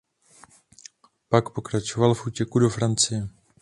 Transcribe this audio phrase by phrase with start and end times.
[1.29, 3.29] Pak pokračoval v útěku do Francie.